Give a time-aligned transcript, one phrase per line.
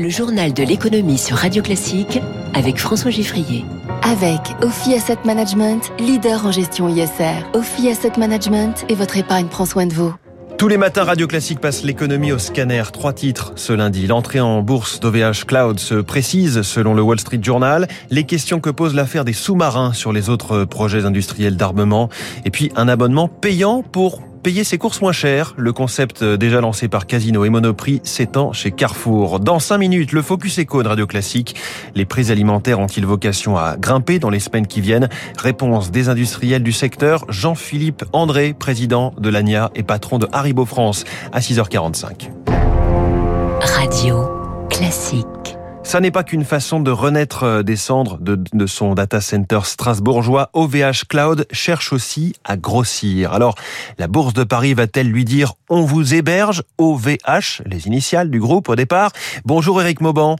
[0.00, 2.22] Le journal de l'économie sur Radio Classique
[2.54, 3.66] avec François Giffrier.
[4.00, 7.44] Avec Ophi Asset Management, leader en gestion ISR.
[7.52, 10.14] Ophi Asset Management et votre épargne prend soin de vous.
[10.56, 12.84] Tous les matins, Radio Classique passe l'économie au scanner.
[12.94, 14.06] Trois titres ce lundi.
[14.06, 17.86] L'entrée en bourse d'OVH Cloud se précise selon le Wall Street Journal.
[18.08, 22.08] Les questions que pose l'affaire des sous-marins sur les autres projets industriels d'armement.
[22.46, 26.88] Et puis un abonnement payant pour Payer ses courses moins chères, le concept déjà lancé
[26.88, 29.38] par Casino et Monoprix s'étend chez Carrefour.
[29.38, 31.56] Dans 5 minutes, le Focus Eco de Radio Classique.
[31.94, 35.10] Les prix alimentaires ont-ils vocation à grimper dans les semaines qui viennent?
[35.36, 37.26] Réponse des industriels du secteur.
[37.28, 42.30] Jean-Philippe André, président de l'ANIA et patron de Haribo France, à 6h45.
[43.60, 44.26] Radio
[44.70, 45.39] Classique.
[45.90, 49.58] Ça n'est pas qu'une façon de renaître euh, des cendres de, de, son data center
[49.64, 50.48] strasbourgeois.
[50.52, 53.32] OVH Cloud cherche aussi à grossir.
[53.32, 53.56] Alors,
[53.98, 58.68] la Bourse de Paris va-t-elle lui dire on vous héberge OVH, les initiales du groupe
[58.68, 59.10] au départ
[59.44, 60.36] Bonjour Eric Mauban.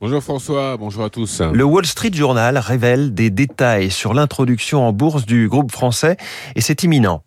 [0.00, 1.42] Bonjour François, bonjour à tous.
[1.42, 6.16] Le Wall Street Journal révèle des détails sur l'introduction en bourse du groupe français
[6.56, 7.22] et c'est imminent.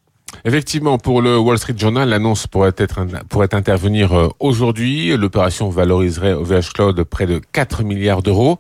[0.46, 5.16] Effectivement, pour le Wall Street Journal, l'annonce pourrait être pourrait intervenir euh, aujourd'hui.
[5.16, 8.58] L'opération valoriserait OVH Cloud près de 4 milliards d'euros.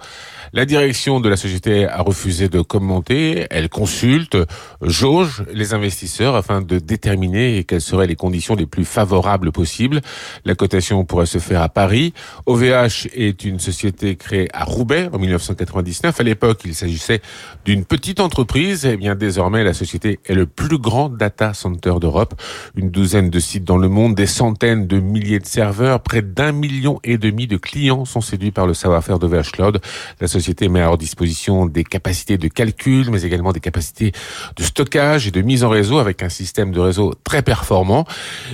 [0.53, 3.47] La direction de la société a refusé de commenter.
[3.49, 4.37] Elle consulte,
[4.81, 10.01] jauge les investisseurs afin de déterminer quelles seraient les conditions les plus favorables possibles.
[10.45, 12.13] La cotation pourrait se faire à Paris.
[12.45, 16.19] OVH est une société créée à Roubaix en 1999.
[16.19, 17.21] À l'époque, il s'agissait
[17.65, 18.85] d'une petite entreprise.
[18.85, 22.39] Eh bien désormais, la société est le plus grand data center d'Europe.
[22.75, 26.51] Une douzaine de sites dans le monde, des centaines de milliers de serveurs, près d'un
[26.51, 29.81] million et demi de clients sont séduits par le savoir-faire d'OVH Cloud.
[30.21, 34.11] La société met à leur disposition des capacités de calcul, mais également des capacités
[34.55, 38.05] de stockage et de mise en réseau avec un système de réseau très performant.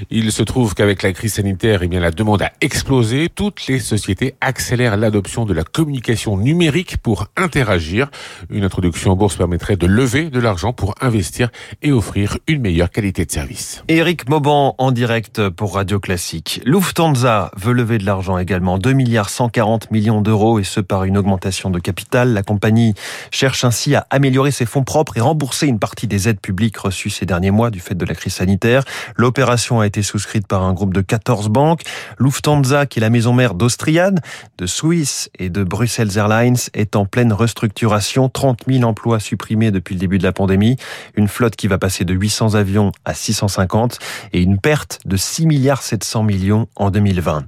[0.10, 3.30] Il se trouve qu'avec la crise sanitaire, eh bien, la demande a explosé.
[3.30, 8.10] Toutes les sociétés accélèrent l'adoption de la communication numérique pour interagir.
[8.50, 11.50] Une introduction en bourse permettrait de lever de l'argent pour investir
[11.82, 13.84] et offrir une meilleure qualité de service.
[13.90, 16.62] Eric Mauban en direct pour Radio Classique.
[16.64, 21.18] Lufthansa veut lever de l'argent également, 2 milliards 140 millions d'euros et ce par une
[21.18, 22.34] augmentation de capital.
[22.34, 22.94] La compagnie
[23.32, 27.10] cherche ainsi à améliorer ses fonds propres et rembourser une partie des aides publiques reçues
[27.10, 28.84] ces derniers mois du fait de la crise sanitaire.
[29.18, 31.82] L'opération a été souscrite par un groupe de 14 banques.
[32.20, 34.16] Lufthansa, qui est la maison mère d'Austrian,
[34.60, 38.30] de Swiss et de Brussels Airlines, est en pleine restructuration.
[38.30, 40.78] 30 000 emplois supprimés depuis le début de la pandémie.
[41.16, 44.00] Une flotte qui va passer de 800 avions à 650
[44.34, 47.46] et une perte de 6 milliards 700 millions en 2020.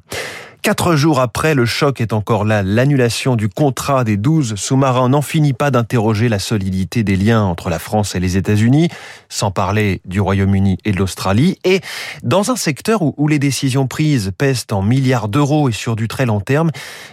[0.65, 2.63] Quatre jours après, le choc est encore là.
[2.63, 7.69] L'annulation du contrat des 12 sous-marins n'en finit pas d'interroger la solidité des liens entre
[7.69, 8.89] la France et les États-Unis,
[9.29, 11.59] sans parler du Royaume-Uni et de l'Australie.
[11.65, 11.81] Et
[12.23, 16.25] dans un secteur où, les décisions prises pèsent en milliards d'euros et sur du très
[16.25, 16.71] long terme,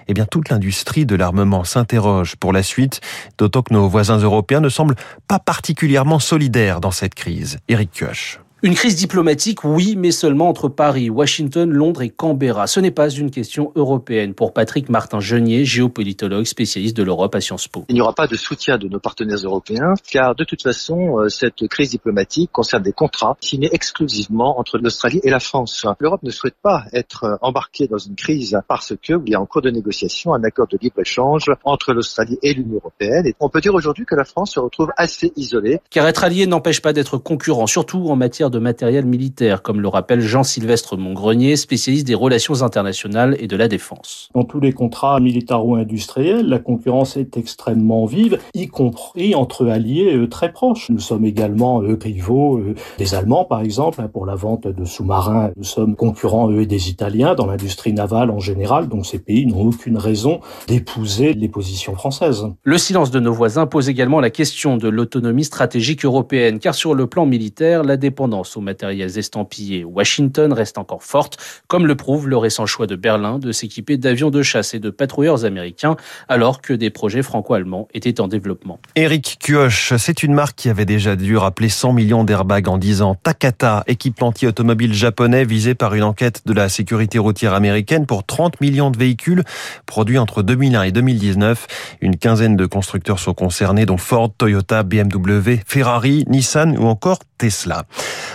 [0.08, 3.02] eh bien, toute l'industrie de l'armement s'interroge pour la suite,
[3.36, 4.96] d'autant que nos voisins européens ne semblent
[5.28, 7.58] pas particulièrement solidaires dans cette crise.
[7.68, 8.40] Eric Kioch.
[8.64, 12.68] Une crise diplomatique, oui, mais seulement entre Paris, Washington, Londres et Canberra.
[12.68, 17.66] Ce n'est pas une question européenne pour Patrick Martin-Genier, géopolitologue spécialiste de l'Europe à Sciences
[17.66, 17.84] Po.
[17.88, 21.28] Il n'y aura pas de soutien de nos partenaires européens, car de toute façon, euh,
[21.28, 25.84] cette crise diplomatique concerne des contrats signés exclusivement entre l'Australie et la France.
[25.98, 29.46] L'Europe ne souhaite pas être euh, embarquée dans une crise parce qu'il y a en
[29.46, 33.26] cours de négociation un accord de libre-échange entre l'Australie et l'Union européenne.
[33.26, 35.80] Et on peut dire aujourd'hui que la France se retrouve assez isolée.
[35.90, 39.88] Car être allié n'empêche pas d'être concurrent, surtout en matière de matériel militaire, comme le
[39.88, 44.28] rappelle Jean-Sylvestre Montgrenier, spécialiste des relations internationales et de la défense.
[44.34, 50.28] Dans tous les contrats militaro-industriels, la concurrence est extrêmement vive, y compris entre alliés euh,
[50.28, 50.90] très proches.
[50.90, 54.84] Nous sommes également euh, rivaux euh, des Allemands, par exemple, hein, pour la vente de
[54.84, 55.50] sous-marins.
[55.56, 59.66] Nous sommes concurrents, eux, des Italiens dans l'industrie navale en général, donc ces pays n'ont
[59.68, 62.46] aucune raison d'épouser les positions françaises.
[62.62, 66.94] Le silence de nos voisins pose également la question de l'autonomie stratégique européenne, car sur
[66.94, 72.28] le plan militaire, la dépendance aux matériels estampillés Washington reste encore forte, comme le prouve
[72.28, 75.96] le récent choix de Berlin de s'équiper d'avions de chasse et de patrouilleurs américains,
[76.28, 78.78] alors que des projets franco-allemands étaient en développement.
[78.96, 83.02] Eric Kioch, c'est une marque qui avait déjà dû rappeler 100 millions d'airbags en 10
[83.02, 83.16] ans.
[83.22, 88.60] Takata, équipementier automobile japonais visé par une enquête de la sécurité routière américaine pour 30
[88.60, 89.44] millions de véhicules
[89.86, 91.98] produits entre 2001 et 2019.
[92.00, 97.84] Une quinzaine de constructeurs sont concernés, dont Ford, Toyota, BMW, Ferrari, Nissan ou encore Tesla.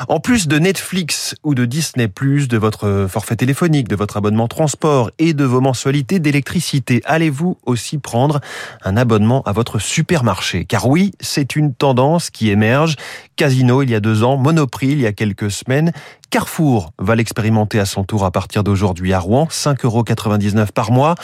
[0.08, 5.12] En plus de Netflix ou de Disney+, de votre forfait téléphonique, de votre abonnement transport
[5.20, 8.40] et de vos mensualités d'électricité, allez-vous aussi prendre
[8.84, 10.66] un abonnement à votre supermarché?
[10.66, 12.96] Car oui, c'est une tendance qui émerge.
[13.36, 15.92] Casino il y a deux ans, Monoprix il y a quelques semaines.
[16.30, 21.16] Carrefour va l'expérimenter à son tour à partir d'aujourd'hui à Rouen, 5,99 euros par mois,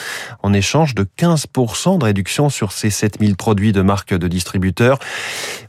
[0.42, 4.98] en échange de 15% de réduction sur ces 7000 produits de marque de distributeurs.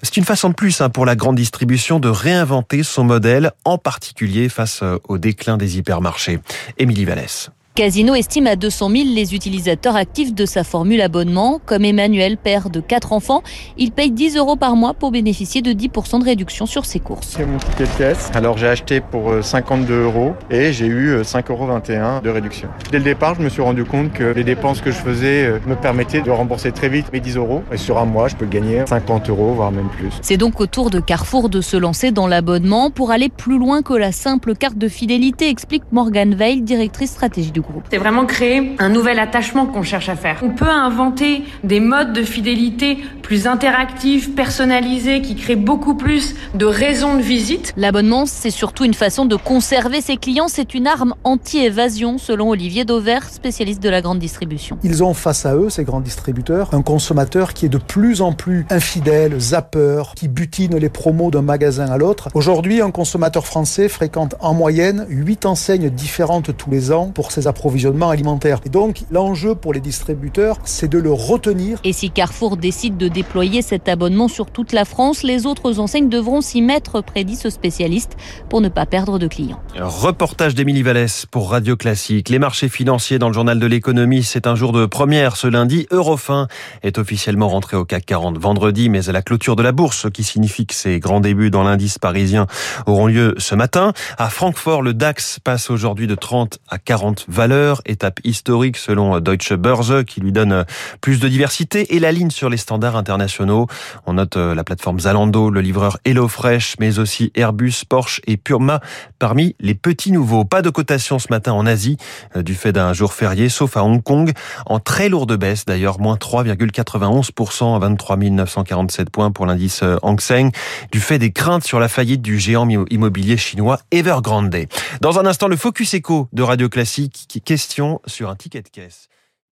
[0.03, 3.77] C'est une façon de plus hein, pour la grande distribution de réinventer son modèle, en
[3.77, 6.39] particulier face euh, au déclin des hypermarchés.
[6.77, 7.49] Émilie Vallès.
[7.75, 11.59] Casino estime à 200 000 les utilisateurs actifs de sa formule abonnement.
[11.65, 13.43] Comme Emmanuel, père de quatre enfants,
[13.77, 17.35] il paye 10 euros par mois pour bénéficier de 10% de réduction sur ses courses.
[17.35, 18.31] C'est mon ticket de caisse.
[18.33, 22.69] Alors j'ai acheté pour 52 euh, euros et j'ai eu 5,21 euh, euros de réduction.
[22.93, 25.59] Dès le départ, je me suis rendu compte que les dépenses que je faisais euh,
[25.67, 27.61] me permettaient de rembourser très vite mes 10 euros.
[27.73, 30.11] Et sur un mois, je peux gagner 50 euros, voire même plus.
[30.21, 33.81] C'est donc au tour de Carrefour de se lancer dans l'abonnement pour aller plus loin
[33.81, 38.75] que la simple carte de fidélité, explique Morgane Veil, directrice stratégie du c'est vraiment créer
[38.79, 40.39] un nouvel attachement qu'on cherche à faire.
[40.43, 46.65] On peut inventer des modes de fidélité plus interactifs, personnalisés, qui créent beaucoup plus de
[46.65, 47.73] raisons de visite.
[47.75, 50.47] L'abonnement, c'est surtout une façon de conserver ses clients.
[50.47, 54.77] C'est une arme anti-évasion, selon Olivier Dauvert, spécialiste de la grande distribution.
[54.83, 58.31] Ils ont face à eux, ces grands distributeurs, un consommateur qui est de plus en
[58.31, 62.29] plus infidèle, zappeur, qui butine les promos d'un magasin à l'autre.
[62.35, 67.47] Aujourd'hui, un consommateur français fréquente en moyenne 8 enseignes différentes tous les ans pour ses
[67.55, 68.59] approvisionnements alimentaires.
[68.65, 71.79] Et donc, l'enjeu pour les distributeurs, c'est de le retenir.
[71.85, 76.09] Et si Carrefour décide de déployer cet abonnement sur toute la France, les autres enseignes
[76.09, 78.17] devront s'y mettre, prédit ce spécialiste,
[78.49, 79.59] pour ne pas perdre de clients.
[79.79, 82.27] Reportage d'Émilie Vallès pour Radio Classique.
[82.27, 85.87] Les marchés financiers dans le journal de l'économie, c'est un jour de première ce lundi.
[85.91, 86.47] Eurofin
[86.83, 90.07] est officiellement rentré au CAC 40 vendredi, mais à la clôture de la bourse, ce
[90.09, 92.47] qui signifie que ses grands débuts dans l'indice parisien
[92.85, 93.93] auront lieu ce matin.
[94.17, 97.44] À Francfort, le DAX passe aujourd'hui de 30 à 40 valeurs,
[97.85, 100.65] étape historique selon Deutsche Börse qui lui donne
[101.01, 103.67] plus de diversité et la ligne sur les standards internationaux.
[104.05, 108.79] On note euh, la plateforme Zalando, le livreur HelloFresh, mais aussi Airbus, Porsche et Purma
[109.19, 110.45] parmi les petits nouveaux.
[110.45, 111.97] Pas de cotation ce matin en Asie
[112.35, 114.31] euh, du fait d'un jour férié, sauf à Hong Kong,
[114.65, 120.19] en très lourde baisse d'ailleurs, moins 3,91% à 23 947 points pour l'indice euh, Hang
[120.19, 120.51] Seng,
[120.91, 124.55] du fait des craintes sur la faillite du géant immobilier chinois Evergrande.
[125.01, 129.09] Dans un instant, le Focus Echo de Radio Classique, question sur un ticket de caisse.